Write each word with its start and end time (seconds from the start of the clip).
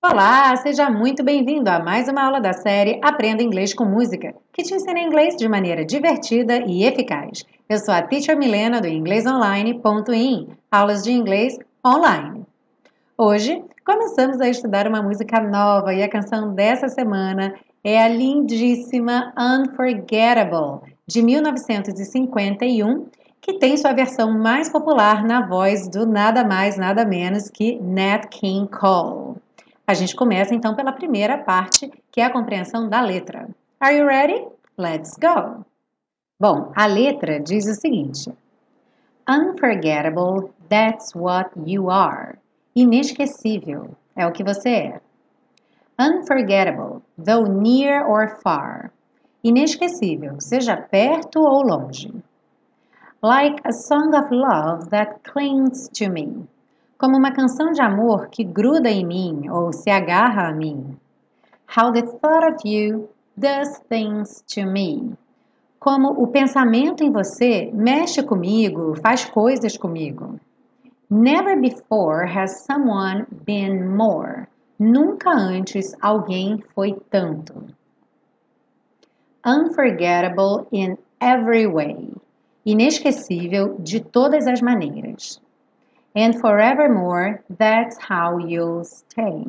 Olá, 0.00 0.54
seja 0.56 0.88
muito 0.88 1.24
bem-vindo 1.24 1.68
a 1.68 1.80
mais 1.80 2.08
uma 2.08 2.24
aula 2.24 2.40
da 2.40 2.52
série 2.52 3.00
Aprenda 3.02 3.42
Inglês 3.42 3.74
com 3.74 3.84
Música, 3.84 4.34
que 4.52 4.62
te 4.62 4.74
ensina 4.74 5.00
inglês 5.00 5.36
de 5.36 5.48
maneira 5.48 5.84
divertida 5.84 6.58
e 6.66 6.84
eficaz. 6.84 7.44
Eu 7.68 7.78
sou 7.78 7.92
a 7.92 8.02
Teacher 8.02 8.38
Milena 8.38 8.80
do 8.80 8.86
inglesonline.in, 8.86 10.48
aulas 10.70 11.02
de 11.02 11.12
inglês 11.12 11.58
online. 11.84 12.46
Hoje, 13.16 13.62
começamos 13.84 14.40
a 14.40 14.48
estudar 14.48 14.86
uma 14.86 15.02
música 15.02 15.40
nova 15.40 15.92
e 15.92 16.02
a 16.02 16.08
canção 16.08 16.54
dessa 16.54 16.88
semana 16.88 17.54
é 17.82 18.00
a 18.00 18.08
lindíssima 18.08 19.32
Unforgettable, 19.36 20.80
de 21.06 21.22
1951, 21.22 23.06
que 23.40 23.58
tem 23.58 23.76
sua 23.76 23.92
versão 23.92 24.38
mais 24.38 24.68
popular 24.68 25.24
na 25.24 25.46
voz 25.46 25.88
do 25.88 26.06
nada 26.06 26.44
mais, 26.44 26.76
nada 26.76 27.04
menos 27.04 27.48
que 27.48 27.78
Nat 27.80 28.26
King 28.30 28.68
Cole. 28.70 29.36
A 29.86 29.94
gente 29.94 30.14
começa 30.14 30.54
então 30.54 30.74
pela 30.74 30.92
primeira 30.92 31.38
parte, 31.38 31.90
que 32.12 32.20
é 32.20 32.24
a 32.24 32.32
compreensão 32.32 32.88
da 32.88 33.00
letra. 33.00 33.48
Are 33.80 33.96
you 33.96 34.06
ready? 34.06 34.46
Let's 34.76 35.16
go! 35.18 35.64
Bom, 36.40 36.72
a 36.76 36.86
letra 36.86 37.40
diz 37.40 37.66
o 37.66 37.74
seguinte: 37.74 38.30
Unforgettable, 39.28 40.50
that's 40.68 41.14
what 41.14 41.50
you 41.66 41.90
are. 41.90 42.38
Inesquecível 42.76 43.96
é 44.14 44.26
o 44.26 44.32
que 44.32 44.44
você 44.44 44.68
é. 44.68 45.00
Unforgettable, 45.98 47.02
though 47.16 47.46
near 47.46 48.06
or 48.08 48.40
far. 48.42 48.92
Inesquecível, 49.42 50.40
seja 50.40 50.76
perto 50.76 51.40
ou 51.40 51.62
longe. 51.62 52.12
Like 53.22 53.60
a 53.64 53.72
song 53.72 54.14
of 54.14 54.30
love 54.30 54.90
that 54.90 55.24
clings 55.24 55.88
to 55.94 56.08
me 56.08 56.48
como 56.98 57.16
uma 57.16 57.30
canção 57.30 57.70
de 57.70 57.80
amor 57.80 58.28
que 58.28 58.42
gruda 58.42 58.90
em 58.90 59.06
mim 59.06 59.48
ou 59.48 59.72
se 59.72 59.88
agarra 59.88 60.48
a 60.48 60.52
mim. 60.52 60.98
How 61.76 61.92
the 61.92 62.02
thought 62.02 62.44
of 62.44 62.68
you 62.68 63.08
does 63.36 63.78
things 63.88 64.42
to 64.48 64.66
me. 64.66 65.12
Como 65.78 66.08
o 66.10 66.26
pensamento 66.26 67.04
em 67.04 67.12
você 67.12 67.70
mexe 67.72 68.20
comigo, 68.20 68.96
faz 69.00 69.24
coisas 69.24 69.76
comigo. 69.76 70.40
Never 71.08 71.56
before 71.60 72.26
has 72.26 72.64
someone 72.64 73.26
been 73.44 73.96
more. 73.96 74.48
Nunca 74.76 75.30
antes 75.30 75.94
alguém 76.00 76.64
foi 76.74 76.96
tanto. 77.10 77.64
Unforgettable 79.46 80.66
in 80.72 80.98
every 81.20 81.66
way. 81.66 82.10
Inesquecível 82.70 83.78
de 83.78 83.98
todas 83.98 84.46
as 84.46 84.60
maneiras. 84.60 85.40
And 86.14 86.38
forevermore, 86.38 87.40
that's 87.48 87.96
how 87.96 88.38
you'll 88.38 88.84
stay. 88.84 89.42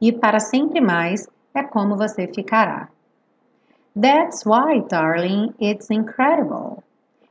E 0.00 0.10
para 0.10 0.40
sempre 0.40 0.80
mais 0.80 1.28
é 1.54 1.62
como 1.62 1.96
você 1.96 2.26
ficará. 2.26 2.88
That's 3.94 4.44
why, 4.44 4.80
darling, 4.90 5.54
it's 5.60 5.90
incredible. 5.92 6.82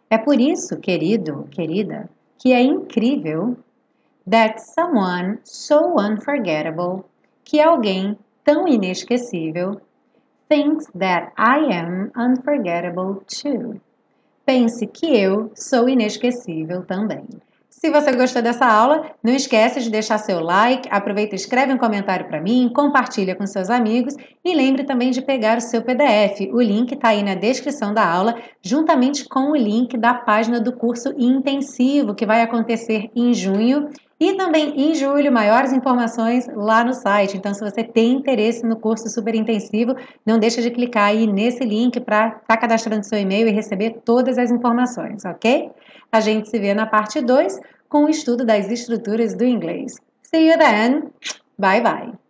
É 0.10 0.18
por 0.18 0.40
isso, 0.40 0.78
querido, 0.78 1.50
querida, 1.52 2.10
que 2.40 2.54
é 2.54 2.62
incrível 2.62 3.58
that 4.26 4.62
someone 4.62 5.40
so 5.44 6.00
unforgettable, 6.00 7.04
que 7.44 7.60
alguém 7.60 8.18
tão 8.46 8.70
inesquecível, 8.70 9.82
thinks 10.48 10.88
that 10.98 11.34
I 11.38 11.74
am 11.74 12.14
unforgettable 12.16 13.20
too. 13.28 13.82
Pense 14.46 14.86
que 14.86 15.08
eu 15.08 15.52
sou 15.56 15.90
inesquecível 15.90 16.84
também. 16.86 17.26
Se 17.86 17.90
você 17.90 18.12
gostou 18.14 18.42
dessa 18.42 18.66
aula, 18.66 19.12
não 19.24 19.34
esquece 19.34 19.82
de 19.82 19.90
deixar 19.90 20.18
seu 20.18 20.40
like, 20.40 20.88
aproveita 20.90 21.36
e 21.36 21.36
escreve 21.36 21.74
um 21.74 21.78
comentário 21.78 22.28
para 22.28 22.42
mim, 22.42 22.72
compartilha 22.74 23.36
com 23.36 23.46
seus 23.46 23.70
amigos 23.70 24.16
e 24.44 24.56
lembre 24.56 24.84
também 24.84 25.12
de 25.12 25.22
pegar 25.22 25.58
o 25.58 25.62
seu 25.62 25.82
PDF. 25.82 26.52
O 26.52 26.62
link 26.62 26.94
está 26.94 27.10
aí 27.10 27.22
na 27.22 27.36
descrição 27.36 27.94
da 27.94 28.08
aula, 28.08 28.42
juntamente 28.62 29.28
com 29.28 29.52
o 29.52 29.56
link 29.56 29.98
da 29.98 30.14
página 30.14 30.60
do 30.60 30.74
curso 30.74 31.14
intensivo 31.18 32.16
que 32.16 32.26
vai 32.26 32.42
acontecer 32.42 33.12
em 33.16 33.34
junho 33.34 33.90
e 34.20 34.34
também 34.36 34.74
em 34.80 34.96
julho, 34.96 35.32
maiores 35.32 35.74
informações 35.74 36.48
lá 36.56 36.84
no 36.84 36.94
site. 36.94 37.36
Então, 37.36 37.54
se 37.54 37.60
você 37.60 37.84
tem 37.84 38.14
interesse 38.14 38.66
no 38.66 38.78
curso 38.78 39.10
super 39.10 39.36
intensivo, 39.36 39.96
não 40.26 40.40
deixa 40.40 40.62
de 40.62 40.72
clicar 40.72 41.10
aí 41.10 41.28
nesse 41.28 41.64
link 41.64 42.00
para 42.00 42.28
estar 42.28 42.40
tá 42.48 42.58
cadastrando 42.58 43.06
seu 43.06 43.20
e-mail 43.20 43.48
e 43.48 43.52
receber 43.52 44.02
todas 44.06 44.38
as 44.38 44.52
informações, 44.52 45.26
ok? 45.26 45.70
A 46.12 46.22
gente 46.22 46.50
se 46.50 46.58
vê 46.58 46.74
na 46.74 46.86
parte 46.86 47.22
2 47.22 47.60
com 47.90 48.06
o 48.06 48.10
estudo 48.10 48.46
das 48.46 48.70
estruturas 48.70 49.36
do 49.36 49.44
inglês. 49.44 49.96
See 50.24 50.50
you 50.50 50.58
then! 50.58 51.12
Bye 51.58 51.82
bye! 51.82 52.25